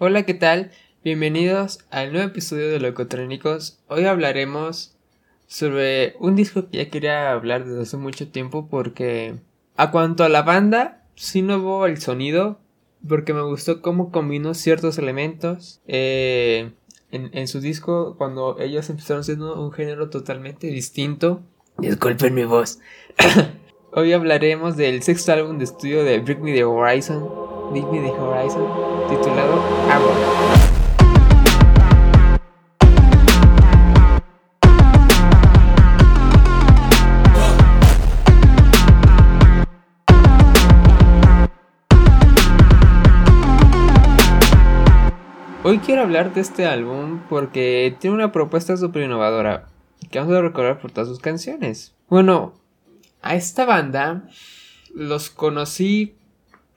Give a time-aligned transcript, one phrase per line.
[0.00, 0.70] Hola, ¿qué tal?
[1.02, 3.80] Bienvenidos al nuevo episodio de Locotrónicos.
[3.88, 4.94] Hoy hablaremos
[5.48, 9.40] sobre un disco que ya quería hablar desde hace mucho tiempo porque
[9.74, 12.60] a cuanto a la banda, sí no el sonido
[13.08, 16.70] porque me gustó cómo combinó ciertos elementos eh,
[17.10, 21.42] en, en, su disco cuando ellos empezaron siendo un género totalmente distinto.
[21.76, 22.78] Disculpen mi voz.
[23.92, 28.10] Hoy hablaremos del sexto álbum de estudio de Bring Me the Horizon, Bring Me the
[28.10, 28.66] Horizon,
[29.10, 29.60] titulado
[29.90, 30.14] Agua.
[45.62, 49.66] Hoy quiero hablar de este álbum porque tiene una propuesta súper innovadora
[50.10, 51.94] que vamos a recordar por todas sus canciones.
[52.08, 52.54] Bueno,
[53.20, 54.26] a esta banda
[54.94, 56.17] los conocí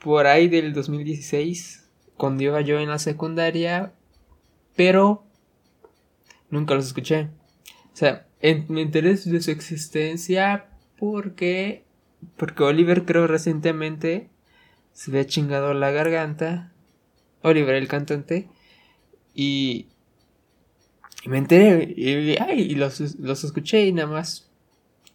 [0.03, 3.93] por ahí del 2016 cuando iba yo en la secundaria,
[4.75, 5.23] pero
[6.49, 7.29] nunca los escuché.
[7.93, 10.67] O sea, me enteré de su existencia
[10.97, 11.83] porque
[12.37, 14.29] porque Oliver creo recientemente
[14.93, 16.71] se había chingado la garganta.
[17.43, 18.47] Oliver el cantante
[19.33, 19.87] y,
[21.23, 24.51] y me enteré y, ay, los, los escuché y nada más.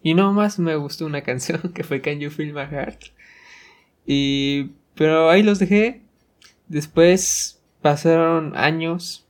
[0.03, 3.03] Y no más me gustó una canción que fue Can You Feel My Heart.
[4.05, 6.01] Y, pero ahí los dejé.
[6.67, 9.27] Después pasaron años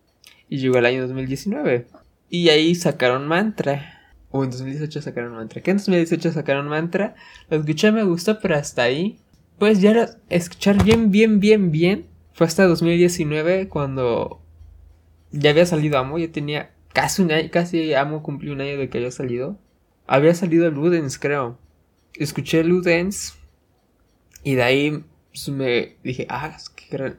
[0.49, 1.87] y llegó el año 2019.
[2.29, 3.93] Y ahí sacaron Mantra.
[4.31, 5.61] O en 2018 sacaron Mantra.
[5.61, 7.15] Que en 2018 sacaron Mantra.
[7.49, 9.19] Lo escuché, me gustó, pero hasta ahí.
[9.59, 12.05] Pues ya escuchar bien, bien, bien, bien.
[12.33, 14.41] Fue hasta 2019 cuando
[15.31, 18.89] ya había salido Amo, ya tenía casi un año, casi Amo cumplió un año de
[18.89, 19.57] que había salido.
[20.05, 21.57] Había salido Ludens, creo.
[22.13, 23.37] Escuché Ludens
[24.43, 25.03] y de ahí
[25.45, 26.57] pues, me dije, ah,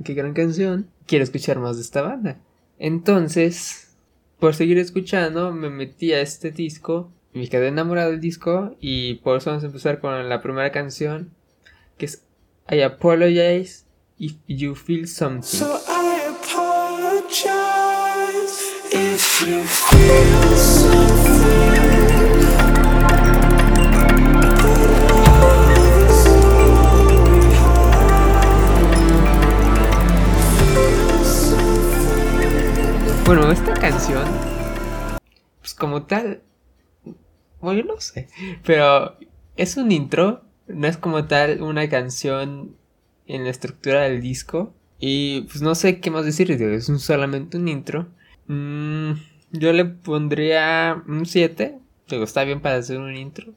[0.04, 2.38] qué gran, canción, quiero escuchar más de esta banda.
[2.78, 3.92] Entonces,
[4.38, 9.38] por seguir escuchando, me metí a este disco, me quedé enamorado del disco y por
[9.38, 11.30] eso vamos a empezar con la primera canción,
[11.96, 12.24] que es
[12.70, 13.84] I Apologize
[14.18, 15.64] If You Feel Something.
[33.28, 34.24] Bueno, esta canción,
[35.60, 36.40] pues como tal,
[37.60, 38.26] bueno, yo no sé,
[38.64, 39.18] pero
[39.54, 42.74] es un intro, no es como tal una canción
[43.26, 44.72] en la estructura del disco.
[44.98, 48.08] Y pues no sé qué más decir, es solamente un intro.
[48.46, 49.12] Mm,
[49.52, 51.78] yo le pondría un 7.
[52.08, 53.52] Digo, está bien para hacer un intro.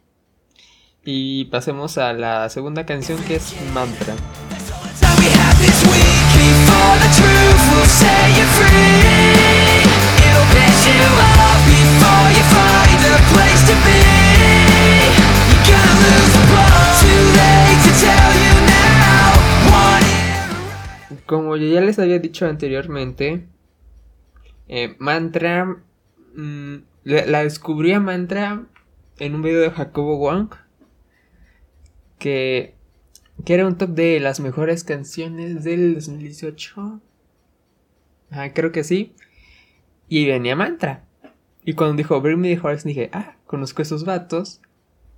[1.05, 4.15] Y pasemos a la segunda canción que es Mantra.
[21.51, 23.45] Como ya les había dicho anteriormente,
[24.69, 25.83] eh, mantra.
[26.33, 28.63] Mm, la, descubrí a Mantra
[29.19, 30.51] en un video de Jacobo Wang.
[32.19, 32.73] Que,
[33.43, 37.01] que era un top de las mejores canciones del 2018.
[38.29, 39.13] Ah, creo que sí.
[40.07, 41.03] Y venía Mantra.
[41.65, 44.61] Y cuando dijo Bring Me the Horizon dije, ah, conozco a esos vatos.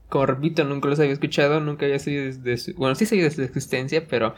[0.09, 2.73] Como repito, nunca los había escuchado, nunca había sabido de su...
[2.73, 4.33] Bueno, sí sabía de su existencia, pero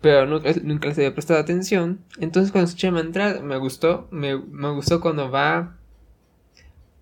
[0.00, 0.50] pero nunca,
[0.88, 2.00] les había prestado atención.
[2.18, 5.76] Entonces cuando escuché Mantra me gustó, me, gustó cuando va,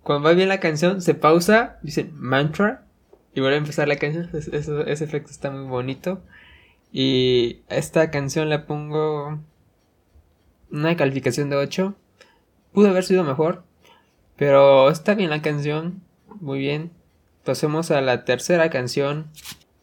[0.02, 2.86] cuando va bien la canción, se pausa, dice Mantra
[3.34, 4.30] y vuelve a empezar la canción.
[4.32, 6.22] ese efecto está muy bonito.
[6.92, 9.40] Y a esta canción le pongo
[10.70, 11.94] una calificación de 8.
[12.72, 13.64] Pudo haber sido mejor,
[14.36, 16.02] pero está bien la canción,
[16.40, 16.92] muy bien.
[17.44, 19.30] Pasemos a la tercera canción,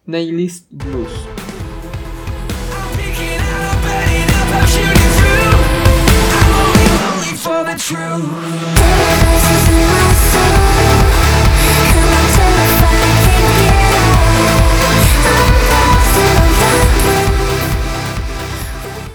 [0.05, 1.40] Nihilist Blues.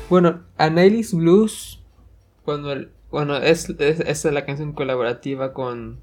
[0.09, 1.81] Bueno, Annelies Blues,
[2.45, 6.01] cuando el, bueno, es, es, la canción colaborativa con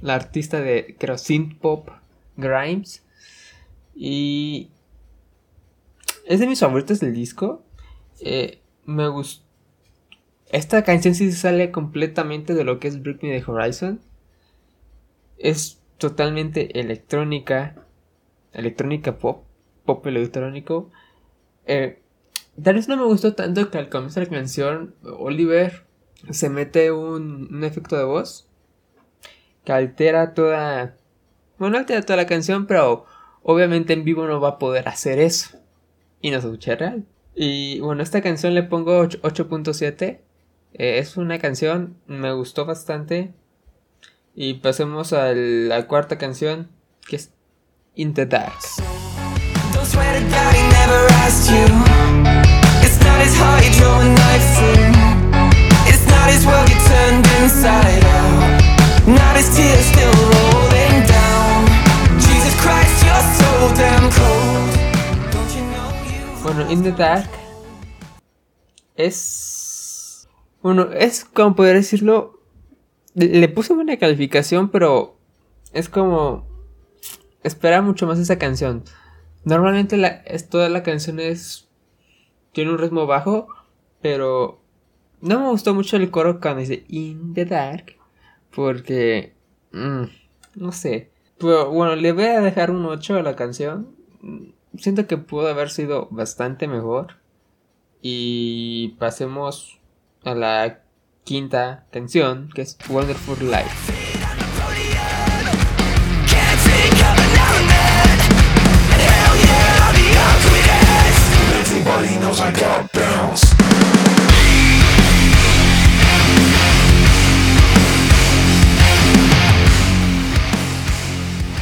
[0.00, 1.16] la artista de, creo,
[1.60, 1.88] pop,
[2.36, 3.04] Grimes.
[3.94, 4.70] Y
[6.26, 7.62] es de mis favoritos del disco.
[8.20, 9.47] Eh, me gustó.
[10.50, 14.00] Esta canción sí sale completamente de lo que es Break Me the Horizon.
[15.36, 17.76] Es totalmente electrónica.
[18.52, 19.44] Electrónica pop.
[19.84, 20.90] Pop electrónico.
[21.66, 22.00] Eh,
[22.62, 25.84] tal vez no me gustó tanto que al comienzo de la canción Oliver
[26.30, 28.48] se mete un, un efecto de voz
[29.64, 30.96] que altera toda...
[31.58, 33.04] Bueno, altera toda la canción, pero
[33.42, 35.58] obviamente en vivo no va a poder hacer eso.
[36.22, 37.04] Y no se escucha real.
[37.34, 40.20] Y bueno, esta canción le pongo 8.7.
[40.74, 43.32] Eh, es una canción, me gustó bastante.
[44.34, 46.70] Y pasemos a la cuarta canción,
[47.08, 47.32] que es
[47.94, 48.54] In the Dark.
[66.42, 67.28] Bueno, In the Dark
[68.94, 69.67] es.
[70.62, 72.40] Bueno, es como poder decirlo.
[73.14, 75.16] Le puse buena calificación, pero
[75.72, 76.46] es como.
[77.42, 78.84] Espera mucho más esa canción.
[79.44, 81.68] Normalmente la, es, toda la canción es.
[82.52, 83.48] Tiene un ritmo bajo,
[84.00, 84.60] pero.
[85.20, 87.96] No me gustó mucho el coro cuando dice In the Dark.
[88.54, 89.34] Porque.
[89.72, 90.04] Mm,
[90.56, 91.10] no sé.
[91.38, 93.94] Pero bueno, le voy a dejar un 8 a la canción.
[94.76, 97.14] Siento que pudo haber sido bastante mejor.
[98.00, 99.77] Y pasemos
[100.24, 100.80] a la
[101.24, 103.98] quinta canción, que es Wonderful Life.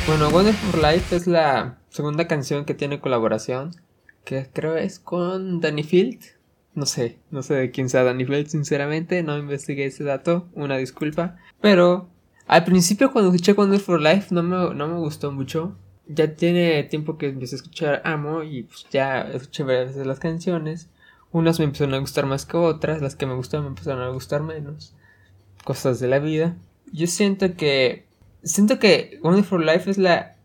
[0.06, 3.74] Bueno, Wonderful Life es la segunda canción que tiene colaboración,
[4.24, 6.35] que creo es con Danny Field.
[6.76, 10.76] No sé, no sé de quién sea Danny Field, sinceramente, no investigué ese dato, una
[10.76, 11.36] disculpa.
[11.62, 12.10] Pero
[12.46, 15.74] al principio cuando escuché Wonderful Life no me, no me gustó mucho.
[16.06, 20.20] Ya tiene tiempo que empecé a escuchar Amo y pues ya escuché varias veces las
[20.20, 20.90] canciones.
[21.32, 24.10] Unas me empezaron a gustar más que otras, las que me gustaban me empezaron a
[24.10, 24.94] gustar menos.
[25.64, 26.56] Cosas de la vida.
[26.92, 28.04] Yo siento que
[28.42, 30.36] siento que Wonderful Life es la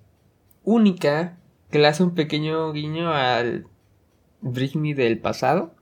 [0.64, 1.38] única
[1.70, 3.68] que le hace un pequeño guiño al
[4.40, 5.76] Britney del pasado.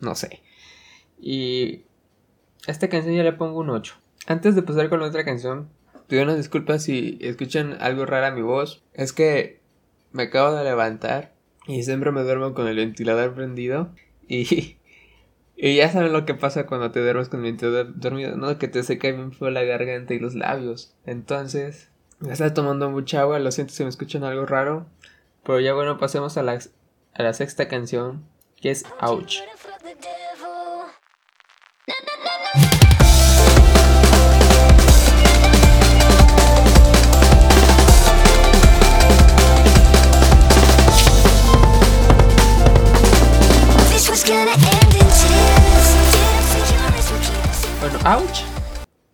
[0.00, 0.42] No sé.
[1.18, 1.84] Y
[2.66, 3.94] a esta canción ya le pongo un 8.
[4.26, 5.68] Antes de pasar con la otra canción,
[6.08, 8.82] pido unas disculpas si escuchan algo rara mi voz.
[8.94, 9.60] Es que
[10.12, 11.34] me acabo de levantar
[11.66, 13.90] y siempre me duermo con el ventilador prendido.
[14.26, 14.76] Y
[15.62, 18.56] y ya saben lo que pasa cuando te duermes con el ventilador dormido, ¿no?
[18.58, 20.94] Que te seca bien feo la garganta y los labios.
[21.04, 24.86] Entonces, me está tomando mucha agua, lo siento si me escuchan algo raro.
[25.44, 26.58] Pero ya bueno, pasemos a la,
[27.14, 28.24] a la sexta canción,
[28.60, 28.84] que es.
[29.00, 29.40] Ouch,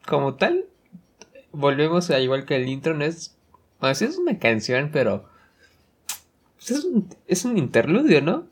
[0.06, 0.66] como tal,
[1.52, 3.36] volvemos a igual que el intro, no es.
[3.80, 5.24] Bueno, es una canción, pero.
[6.56, 8.46] Pues es, un, es un interludio, ¿no?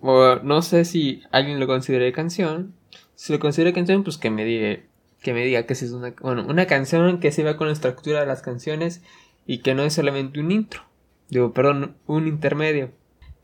[0.00, 2.74] O no sé si alguien lo considere canción.
[3.14, 4.82] Si lo considera canción, pues que me diga
[5.26, 8.20] que me diga que es una, bueno, una canción que se va con la estructura
[8.20, 9.02] de las canciones
[9.44, 10.82] y que no es solamente un intro.
[11.28, 12.92] Digo, perdón, un intermedio.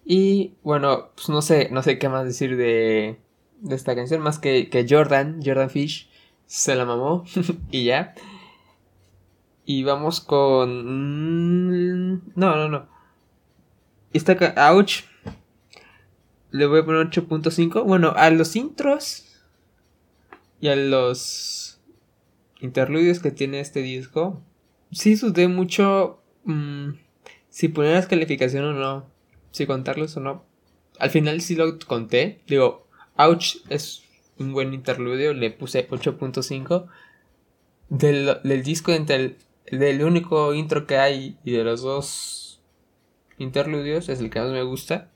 [0.05, 3.17] Y bueno, pues no sé, no sé qué más decir de,
[3.61, 6.09] de esta canción, más que, que Jordan, Jordan Fish,
[6.47, 7.25] se la mamó
[7.71, 8.15] y ya.
[9.65, 12.17] Y vamos con...
[12.35, 12.89] No, no, no.
[14.13, 14.37] Esta...
[14.71, 15.05] Ouch.
[16.51, 17.85] Le voy a poner 8.5.
[17.85, 19.41] Bueno, a los intros
[20.61, 21.81] y a los
[22.61, 24.43] interludios que tiene este disco.
[24.91, 26.91] Sí sudé mucho mm,
[27.49, 29.07] si poner las calificaciones o no.
[29.51, 30.45] Si contarlos o no.
[30.99, 32.43] Al final sí lo conté.
[32.47, 34.05] Digo, Ouch es
[34.43, 36.87] un buen interludio, le puse 8.5.
[37.89, 39.37] Del, del, disco entre el,
[39.71, 42.63] del único intro que hay y de los dos
[43.39, 45.11] interludios es el que más me gusta.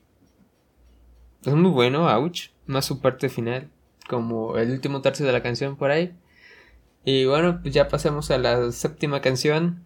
[1.45, 2.49] Es muy bueno, ouch.
[2.65, 3.69] Más su parte final,
[4.09, 6.13] como el último tercio de la canción por ahí.
[7.05, 9.85] Y bueno, pues ya pasemos a la séptima canción,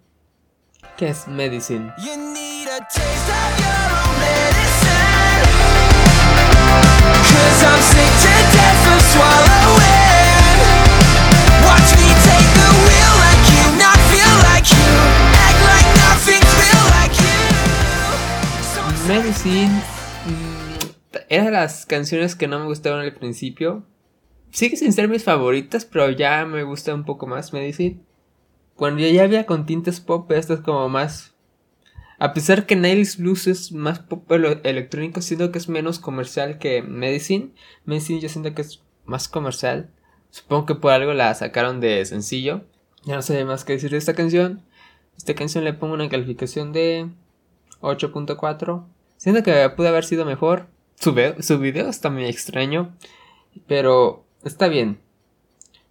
[0.98, 1.94] que es Medicine.
[1.98, 2.32] Medicine
[19.52, 23.84] mm, era de las canciones que no me gustaban al principio.
[24.52, 28.00] Sigue sin ser mis favoritas, pero ya me gusta un poco más Medicine.
[28.76, 31.34] Cuando ya había con tintes pop, esta es como más.
[32.20, 36.82] A pesar que Niles Blues es más pop electrónico, siento que es menos comercial que
[36.82, 37.52] Medicine.
[37.86, 39.92] Medicine yo siento que es más comercial.
[40.32, 42.62] Supongo que por algo la sacaron de sencillo.
[43.04, 44.64] Ya no sé más que decir de esta canción.
[45.18, 47.10] Esta canción le pongo una calificación de
[47.82, 48.84] 8.4.
[49.18, 50.68] Siento que pudo haber sido mejor.
[51.00, 52.96] Su, su video está muy extraño.
[53.68, 55.00] Pero está bien.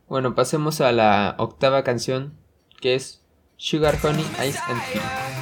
[0.08, 2.32] Bueno, pasemos a la octava canción.
[2.80, 3.22] Que es
[3.56, 5.39] Sugar Honey Ice and.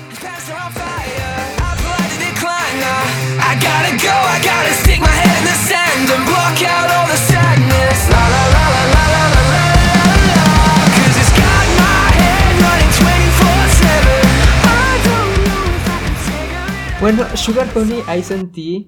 [17.00, 18.83] Bueno, Sugar Honey Ice and Tea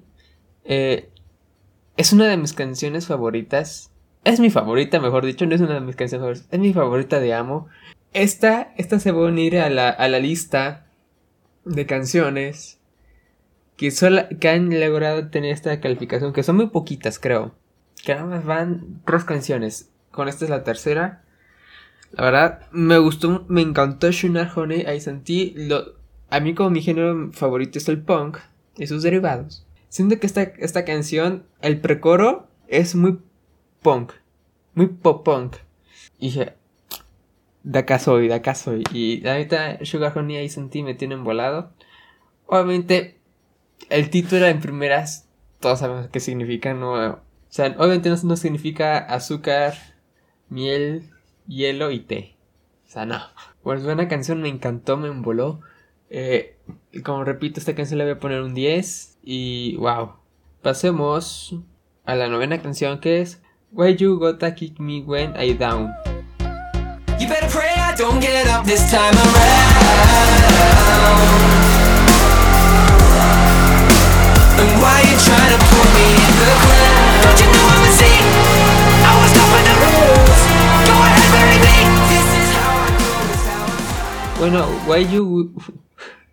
[0.65, 1.09] eh,
[1.95, 3.89] es una de mis canciones favoritas.
[4.25, 6.47] Es mi favorita, mejor dicho, no es una de mis canciones favoritas.
[6.51, 7.69] Es mi favorita de Amo.
[8.11, 10.87] Esta, esta se va a unir a la, a la lista
[11.63, 12.80] de canciones
[13.81, 17.55] que, solo, que han logrado tener esta calificación, que son muy poquitas, creo.
[18.05, 19.89] Que nada más van tres canciones.
[20.11, 21.23] Con esta es la tercera.
[22.11, 24.85] La verdad, me gustó, me encantó Shunar Honey.
[24.85, 25.55] Ahí sentí.
[25.57, 25.95] Lo,
[26.29, 28.37] a mí, como mi género favorito es el punk
[28.77, 29.65] y sus derivados.
[29.89, 33.17] Siento que esta, esta canción, el precoro, es muy
[33.81, 34.11] punk.
[34.75, 35.55] Muy pop punk.
[36.19, 36.53] Y dije,
[37.63, 38.83] de acá soy, de acá soy.
[38.93, 41.71] Y ahorita Sugar Honey y Sentí me tienen volado.
[42.45, 43.20] Obviamente,
[43.91, 45.27] el título en primeras,
[45.59, 46.93] todos sabemos qué significa, ¿no?
[46.93, 47.19] O
[47.49, 49.75] sea, obviamente no, significa azúcar,
[50.49, 51.09] miel,
[51.47, 52.37] hielo y té.
[52.87, 53.19] O sea, no.
[53.61, 55.59] Pues buena canción, me encantó, me envoló.
[56.09, 56.57] Eh,
[57.03, 59.19] como repito, esta canción le voy a poner un 10.
[59.23, 60.13] Y wow.
[60.61, 61.55] Pasemos
[62.05, 65.91] a la novena canción que es Why You Gotta Kick Me When I Down.
[67.19, 70.41] You better pray I don't get up this time around.
[84.41, 85.53] Bueno, why you...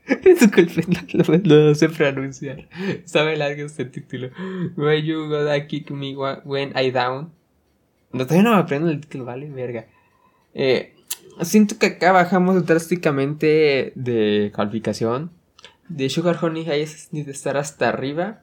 [1.44, 2.66] Lo sé pronunciar.
[3.04, 4.30] Sabe largo este título.
[4.76, 7.30] Why you gotta kick me when I down?
[8.12, 9.86] No, todavía no me aprendo el título, vale, verga.
[10.54, 10.94] Eh,
[11.42, 15.30] siento que acá bajamos drásticamente de calificación.
[15.88, 16.66] De Sugar Honey
[17.10, 18.42] ni de estar hasta arriba.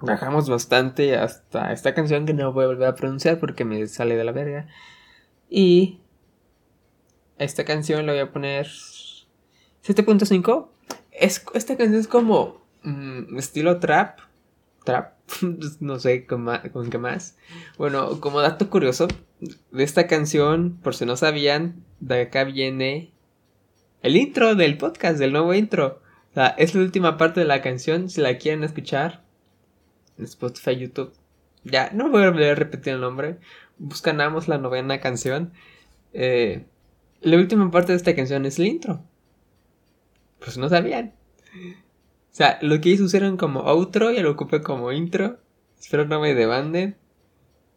[0.00, 4.16] Bajamos bastante hasta esta canción que no voy a volver a pronunciar porque me sale
[4.16, 4.68] de la verga.
[5.50, 6.00] Y
[7.38, 10.68] esta canción la voy a poner 7.5.
[11.12, 14.20] Es, esta canción es como mm, estilo trap.
[14.84, 15.18] Trap.
[15.80, 17.36] no sé con, con qué más.
[17.76, 19.08] Bueno, como dato curioso,
[19.40, 23.12] de esta canción, por si no sabían, de acá viene
[24.02, 26.00] el intro del podcast, del nuevo intro.
[26.56, 29.24] Es la última parte de la canción, si la quieren escuchar,
[30.16, 31.12] en Spotify, YouTube.
[31.64, 33.38] Ya, no voy a volver a repetir el nombre.
[33.78, 35.52] Buscanamos la novena canción.
[36.12, 36.64] Eh,
[37.20, 39.02] la última parte de esta canción es el intro.
[40.38, 41.14] Pues no sabían.
[42.30, 45.38] O sea, lo que hice usaron como outro y lo ocupé como intro.
[45.80, 46.96] Espero no me demanden.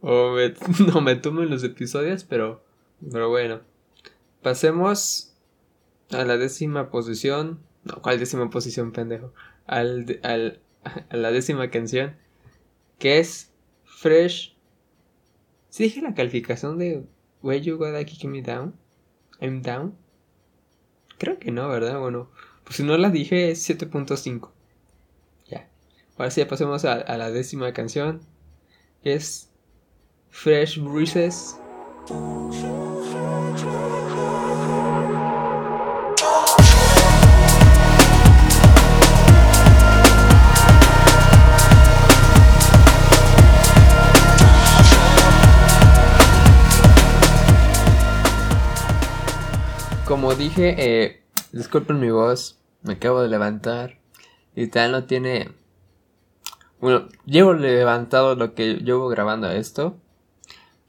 [0.02, 0.36] O
[0.94, 2.64] no me tomen los episodios, pero,
[3.12, 3.62] pero bueno.
[4.42, 5.34] Pasemos
[6.12, 7.60] a la décima posición.
[7.84, 9.34] No, ¿cuál décima posición, pendejo?
[9.66, 10.62] Al, al,
[11.10, 12.16] a la décima canción.
[13.00, 13.52] Que es
[13.84, 14.56] Fresh.
[15.70, 17.06] ¿Sí dije la calificación de
[17.42, 18.76] Where You Gotta Kick Me Down?
[19.40, 19.96] I'm Down.
[21.18, 22.00] Creo que no, ¿verdad?
[22.00, 22.30] Bueno,
[22.64, 24.52] pues si no la dije es 7.5.
[25.48, 25.70] Ya.
[26.18, 28.22] Ahora sí, pasemos a, a la décima canción.
[29.04, 29.50] Que es
[30.30, 31.58] Fresh Breezes.
[50.12, 53.98] Como dije, eh, disculpen mi voz, me acabo de levantar
[54.58, 55.54] y tal no tiene...
[56.82, 59.96] Bueno, llevo levantado lo que llevo grabando esto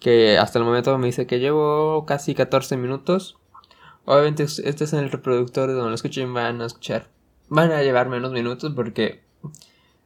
[0.01, 3.39] que hasta el momento me dice que llevo casi 14 minutos.
[4.07, 7.07] Obviamente este es en el reproductor donde lo escuchen van a escuchar.
[7.49, 9.23] Van a llevar menos minutos porque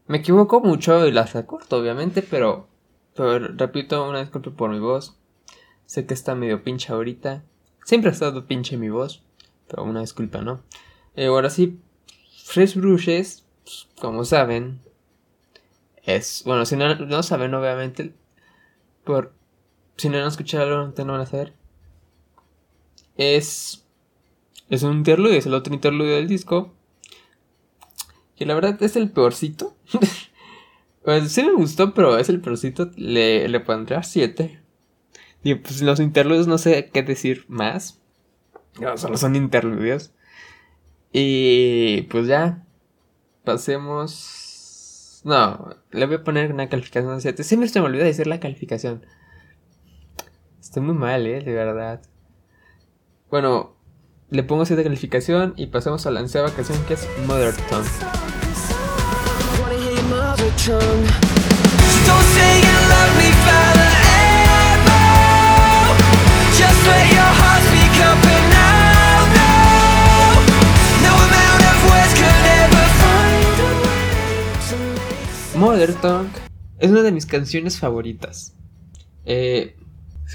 [0.08, 2.68] me equivoco mucho y las recorto obviamente, pero,
[3.16, 5.16] repito una disculpa por mi voz.
[5.86, 7.44] Sé que está medio pinche ahorita.
[7.86, 9.22] Siempre ha estado pinche mi voz,
[9.68, 10.60] pero una disculpa, ¿no?
[11.14, 11.78] Eh, ahora sí,
[12.42, 14.80] Fresh Brushes, pues, como saben,
[16.02, 18.12] es, bueno, si no, no saben obviamente,
[19.04, 19.32] por
[19.96, 21.52] si no han escuchado, no van a saber.
[23.16, 23.86] Es.
[24.68, 26.74] Es un interludio, es el otro interludio del disco.
[28.34, 29.76] que la verdad es el peorcito.
[31.04, 32.90] pues sí me gustó, pero es el peorcito.
[32.96, 34.65] Le, le pondría 7.
[35.46, 38.00] Y pues los interludios no sé qué decir más.
[38.80, 40.12] No, solo son interludios.
[41.12, 42.66] Y pues ya.
[43.44, 45.20] Pasemos.
[45.22, 47.44] No, le voy a poner una calificación de 7.
[47.44, 49.06] Siempre se me olvida decir la calificación.
[50.60, 52.02] Estoy muy mal, eh, de verdad.
[53.30, 53.76] Bueno,
[54.30, 57.86] le pongo 7 calificación y pasamos a la onceava canción que es Mother Tongue.
[75.56, 76.28] Mother Tongue
[76.78, 78.54] es una de mis canciones favoritas.
[79.24, 79.74] Eh,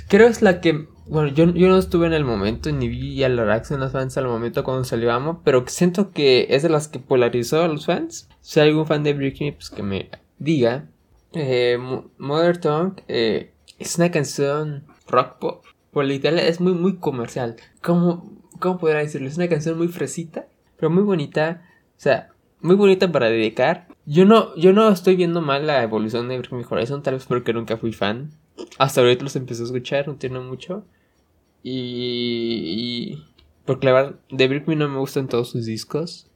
[0.07, 0.87] creo es la que.
[1.05, 4.17] Bueno, yo, no estuve en el momento ni vi a la reacción de los fans
[4.17, 7.85] al momento cuando salió Amo, pero siento que es de las que polarizó a los
[7.85, 8.29] fans.
[8.41, 10.09] Si hay algún fan de Breaking pues que me
[10.39, 10.87] diga.
[11.33, 11.77] Eh,
[12.17, 15.65] Mother Tongue eh, es una canción rock pop.
[15.91, 17.57] Por literal es muy, muy comercial.
[17.83, 19.27] ¿Cómo, ¿Cómo podría decirlo?
[19.27, 20.47] Es una canción muy fresita,
[20.77, 21.61] pero muy bonita.
[21.95, 23.90] O sea, muy bonita para dedicar.
[24.05, 27.25] Yo no, yo no estoy viendo mal la evolución de Bring Me Horizon, tal vez
[27.25, 28.31] porque nunca fui fan.
[28.77, 30.85] Hasta ahorita los empecé a escuchar, no tiene mucho.
[31.63, 33.23] Y,
[33.65, 36.27] Porque la verdad, de Bring Me no me gustan todos sus discos.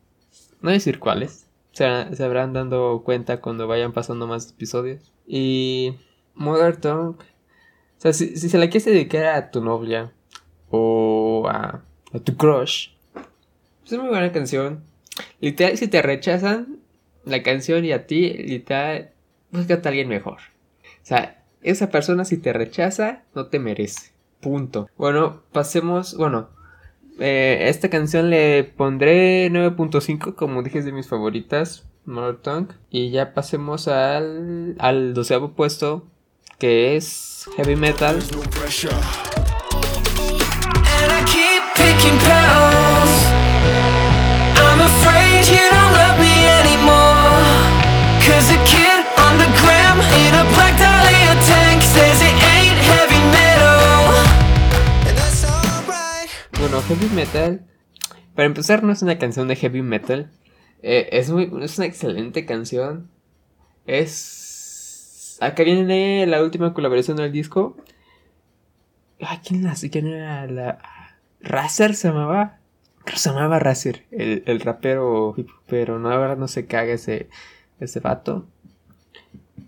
[0.62, 1.48] No voy a decir cuáles.
[1.72, 5.12] Se, se habrán dando cuenta cuando vayan pasando más episodios.
[5.28, 5.96] Y...
[6.36, 7.18] Mother Tongue.
[7.98, 10.12] O sea, si, si se la quieres dedicar a tu novia.
[10.70, 12.90] O a, a tu crush.
[13.14, 14.84] Pues es muy buena canción.
[15.40, 16.80] Literal, si te rechazan
[17.26, 19.12] la canción y a ti, literal,
[19.52, 20.38] búscate a alguien mejor.
[20.84, 24.12] O sea, esa persona si te rechaza, no te merece.
[24.40, 24.90] Punto.
[24.98, 26.50] Bueno, pasemos, bueno,
[27.20, 33.88] eh, esta canción le pondré 9.5, como dije, de mis favoritas, Mother Y ya pasemos
[33.88, 36.06] al, al doceavo puesto,
[36.60, 38.20] que es Heavy Metal.
[56.60, 57.66] Bueno, heavy metal.
[58.34, 60.32] Para empezar, no es una canción de heavy metal.
[60.82, 63.10] Eh, es, muy, es una excelente canción.
[63.86, 65.38] Es.
[65.42, 67.78] Acá viene la última colaboración del disco.
[69.22, 70.80] Ay, ¿quién, la, quién era la.
[71.40, 72.60] Razer se llamaba?
[73.14, 75.36] se llamaba Razer, el, el rapero
[75.68, 77.30] pero no, ahora no se caga ese,
[77.80, 78.48] ese vato.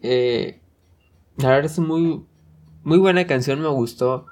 [0.02, 0.60] Eh,
[1.38, 2.24] la verdad es muy,
[2.84, 4.26] muy buena canción, me gustó.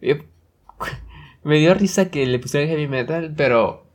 [1.44, 3.86] me dio risa que le pusieron heavy metal, pero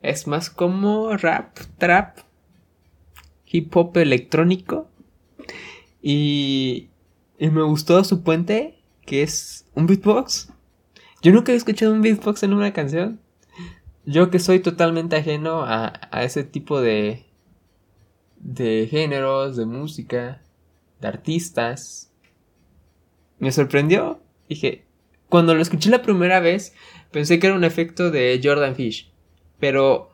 [0.00, 2.18] es más como rap, trap,
[3.46, 4.88] hip hop electrónico.
[6.00, 6.88] Y,
[7.38, 10.52] y me gustó su puente, que es un beatbox.
[11.22, 13.20] Yo nunca he escuchado un beatbox en una canción.
[14.04, 17.24] Yo que soy totalmente ajeno a, a ese tipo de,
[18.42, 20.42] de géneros, de música,
[21.00, 22.12] de artistas,
[23.38, 24.20] me sorprendió.
[24.48, 24.84] Dije,
[25.28, 26.74] cuando lo escuché la primera vez,
[27.10, 29.10] pensé que era un efecto de Jordan Fish.
[29.58, 30.10] Pero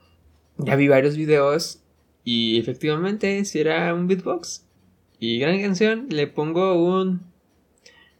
[0.58, 1.82] ya vi varios videos
[2.24, 4.66] y efectivamente si era un beatbox.
[5.18, 7.22] Y gran canción, le pongo un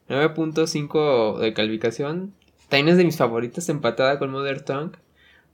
[0.08, 2.34] 9.5 de calificación.
[2.68, 4.98] También es de mis favoritas, empatada con Mother Tongue.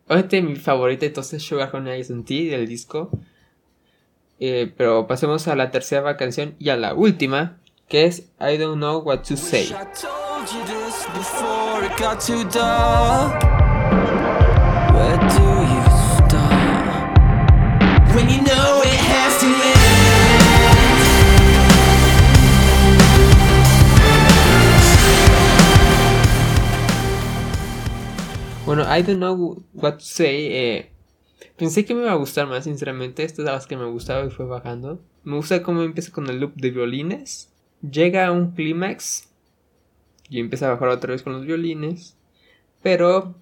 [0.06, 3.10] Obviamente mi favorita entonces Sugar Honey on Tea del disco.
[4.40, 8.76] Eh, pero pasemos a la tercera canción y a la última, que es I Don't
[8.76, 9.72] Know What to Say.
[28.66, 30.48] Bueno, I don't know what to say.
[30.50, 30.93] Eh,
[31.56, 33.24] pensé que me iba a gustar más, sinceramente.
[33.24, 35.00] Esta es de las que me gustaba y fue bajando.
[35.22, 37.52] Me gusta cómo empieza con el loop de violines.
[37.82, 39.28] Llega a un clímax.
[40.28, 42.16] Y empieza a bajar otra vez con los violines.
[42.82, 43.34] Pero.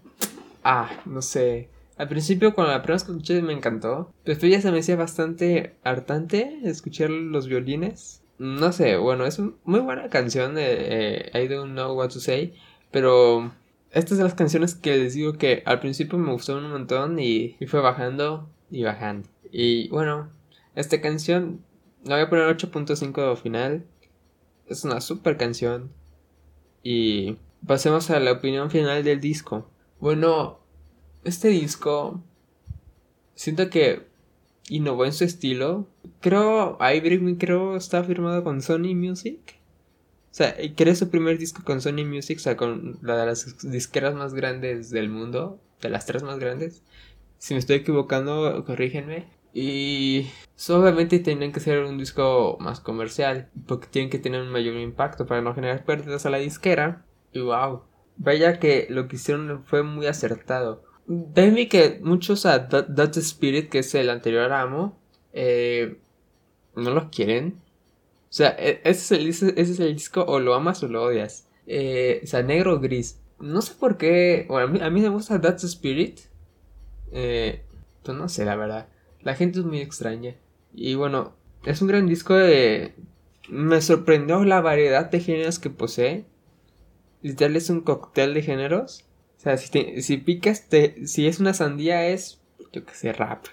[0.65, 1.69] Ah, no sé.
[1.97, 4.13] Al principio, cuando la primera escuché, me encantó.
[4.25, 8.23] Después ya se me hacía bastante hartante escuchar los violines.
[8.39, 12.55] No sé, bueno, es muy buena canción eh, I Don't Know What to Say.
[12.91, 13.53] Pero
[13.93, 17.57] estas son las canciones que les digo que al principio me gustaron un montón y,
[17.67, 19.29] fue bajando y bajando.
[19.51, 20.31] Y bueno,
[20.75, 21.61] esta canción
[22.05, 23.85] la voy a poner 8.5 final.
[24.67, 25.93] Es una super canción.
[26.83, 29.69] Y pasemos a la opinión final del disco.
[30.01, 30.61] Bueno,
[31.25, 32.23] este disco
[33.35, 34.07] siento que
[34.71, 35.87] innovó en su estilo.
[36.21, 39.62] Creo, I creo está firmado con Sony Music.
[40.33, 43.71] O sea, creó su primer disco con Sony Music, o sea, con la de las
[43.71, 46.83] disqueras más grandes del mundo, de las tres más grandes.
[47.37, 49.27] Si me estoy equivocando, corrígenme.
[49.53, 50.29] Y
[50.71, 55.27] obviamente tienen que ser un disco más comercial, porque tienen que tener un mayor impacto
[55.27, 57.05] para no generar pérdidas a la disquera.
[57.35, 57.83] Y wow,
[58.17, 60.83] vaya que lo que hicieron fue muy acertado.
[61.35, 64.99] También que muchos a Dot Spirit, que es el anterior amo,
[65.35, 65.99] eh,
[66.75, 67.61] no lo quieren.
[68.33, 71.03] O sea, e, ese es, el, ese es el disco o lo amas o lo
[71.03, 71.47] odias.
[71.67, 73.21] Eh, o sea, negro o gris.
[73.39, 74.47] No sé por qué.
[74.49, 76.19] Bueno, a mí, a mí me gusta That's Spirit.
[77.13, 77.63] Eh,
[78.03, 78.89] pues no sé, la verdad.
[79.21, 80.35] La gente es muy extraña.
[80.73, 81.35] Y bueno,
[81.67, 82.95] es un gran disco de...
[83.51, 86.25] Me sorprendió la variedad de géneros que posee.
[87.21, 89.05] Literal es un cóctel de géneros.
[89.37, 92.41] O sea, si, si picas, te, si es una sandía es,
[92.73, 93.45] yo que sé, rap.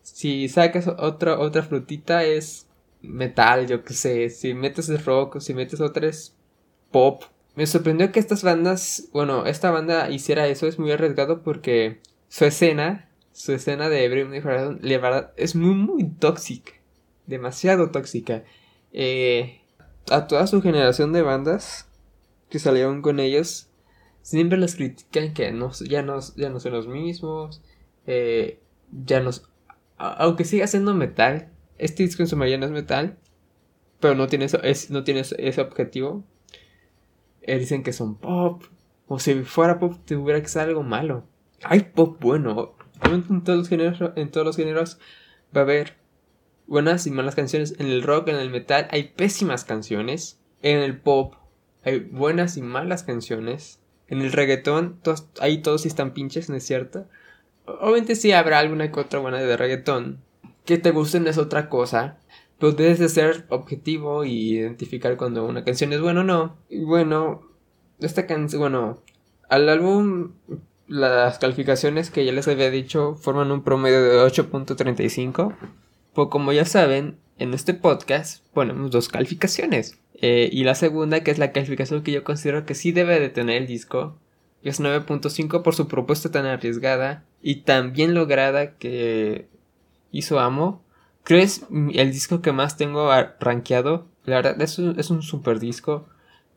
[0.00, 2.66] Si sacas otra, otra frutita es
[3.02, 4.30] metal, yo que sé.
[4.30, 6.36] Si metes rock, si metes otra es
[6.90, 7.24] pop.
[7.54, 12.46] Me sorprendió que estas bandas, bueno, esta banda hiciera eso, es muy arriesgado porque su
[12.46, 16.72] escena su escena de Britney la verdad, es muy, muy tóxica.
[17.26, 18.44] Demasiado tóxica.
[18.92, 19.60] Eh,
[20.10, 21.88] a toda su generación de bandas
[22.50, 23.68] que salieron con ellos,
[24.20, 27.62] siempre los critican que no, ya, no, ya no son los mismos.
[28.06, 28.60] Eh,
[29.06, 29.30] ya no.
[29.96, 31.48] Aunque siga siendo metal,
[31.82, 33.18] este disco en su mayoría no es metal,
[34.00, 36.24] pero no tiene, eso, es, no tiene ese objetivo.
[37.42, 38.62] Eh, dicen que son pop.
[39.08, 41.24] O si fuera pop, tuviera que ser algo malo.
[41.62, 44.98] Hay pop bueno en todos los géneros, en todos los géneros
[45.54, 45.96] va a haber
[46.66, 47.74] buenas y malas canciones.
[47.78, 50.40] En el rock, en el metal hay pésimas canciones.
[50.62, 51.34] En el pop
[51.84, 53.80] hay buenas y malas canciones.
[54.08, 55.00] En el reggaetón,
[55.40, 57.06] ahí todos están pinches, ¿no es cierto?
[57.66, 60.22] Obviamente sí habrá alguna que otra buena de reggaetón.
[60.64, 62.18] Que te gusten es otra cosa.
[62.58, 66.56] Pero debes de ser objetivo y identificar cuando una canción es buena o no.
[66.68, 67.42] Y bueno,
[67.98, 69.02] esta canción, bueno,
[69.48, 70.32] al álbum
[70.92, 75.56] las calificaciones que ya les había dicho forman un promedio de 8.35.
[76.12, 79.98] Pues como ya saben, en este podcast ponemos dos calificaciones.
[80.14, 83.30] Eh, y la segunda, que es la calificación que yo considero que sí debe de
[83.30, 84.18] tener el disco,
[84.62, 89.48] es 9.5 por su propuesta tan arriesgada y tan bien lograda que
[90.12, 90.82] hizo Amo.
[91.24, 94.06] Creo es el disco que más tengo rankeado.
[94.24, 96.06] La verdad, es un, es un super disco.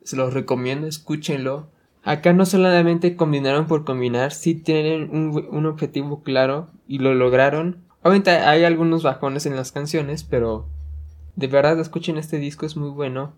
[0.04, 1.68] Se los recomiendo, escúchenlo.
[2.06, 7.84] Acá no solamente combinaron por combinar, sí tienen un, objetivo claro y lo lograron.
[8.04, 10.68] Obviamente hay algunos bajones en las canciones, pero
[11.36, 13.34] de verdad escuchen este disco, es muy bueno.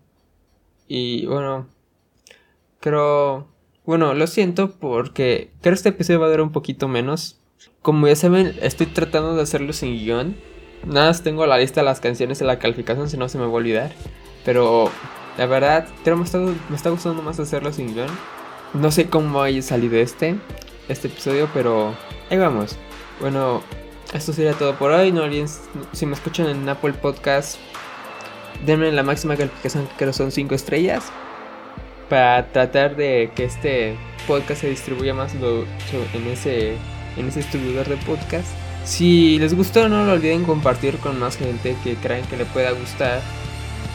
[0.86, 1.66] Y bueno,
[2.80, 3.48] creo...
[3.86, 7.40] Bueno, lo siento porque creo que este episodio va a durar un poquito menos.
[7.82, 10.36] Como ya saben, estoy tratando de hacerlo sin guion.
[10.84, 13.44] Nada más tengo la lista de las canciones de la calificación, si no se me
[13.44, 13.92] va a olvidar.
[14.44, 14.90] Pero
[15.36, 18.08] la verdad, creo me está, me está gustando más hacerlo sin guion.
[18.74, 20.36] No sé cómo haya salido este,
[20.88, 21.94] este episodio, pero
[22.30, 22.76] ahí vamos.
[23.20, 23.62] Bueno,
[24.12, 25.12] esto sería todo por hoy.
[25.12, 25.48] No olviden,
[25.92, 27.58] si me escuchan en Apple Podcast,
[28.64, 31.10] denme la máxima calificación que creo son 5 estrellas.
[32.08, 36.76] Para tratar de que este podcast se distribuya más en ese,
[37.18, 38.48] en ese distribuidor de podcast.
[38.84, 42.70] Si les gustó, no lo olviden compartir con más gente que crean que le pueda
[42.70, 43.20] gustar.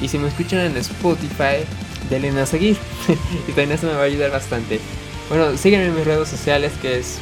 [0.02, 1.66] Y si me escuchan en Spotify,
[2.10, 2.78] denle a seguir.
[3.48, 4.80] y también eso me va a ayudar bastante.
[5.30, 7.18] Bueno, síguenme en mis redes sociales que es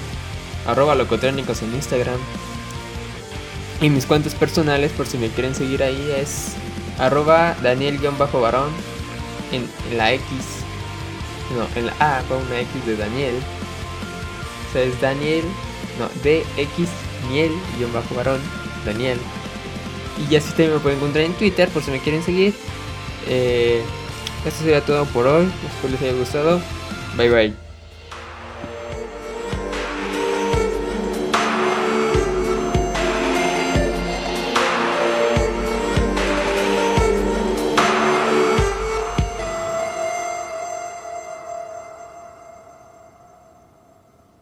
[0.67, 2.19] arroba locotrónicos en Instagram.
[3.79, 6.53] Y mis cuentas personales, por si me quieren seguir ahí, es
[6.99, 8.69] arroba daniel-varón
[9.51, 10.25] en, la X.
[11.55, 13.35] No, en la A con una X de Daniel.
[14.69, 15.43] O sea, es Daniel,
[15.99, 16.89] no, DX
[17.29, 18.39] miel-varón,
[18.85, 19.19] Daniel.
[20.29, 22.53] Y así también me pueden encontrar en Twitter por si me quieren seguir.
[23.27, 23.81] Eh,
[24.45, 25.51] esto sería todo por hoy.
[25.67, 26.61] Espero les haya gustado.
[27.17, 27.70] Bye bye.